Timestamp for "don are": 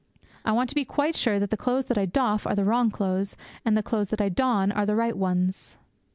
4.29-4.87